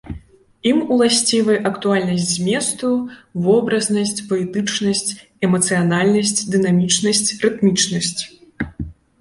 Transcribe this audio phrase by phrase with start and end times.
[0.69, 2.89] Ім уласцівы актуальнасць зместу,
[3.49, 5.11] вобразнасць, паэтычнасць,
[5.49, 8.21] эмацыянальнасць, дынамічнасць, рытмічнасць.